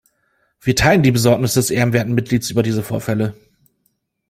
[0.61, 3.35] Wir teilen die Besorgnis des ehrenwerten Mitglieds über diese Vorfälle.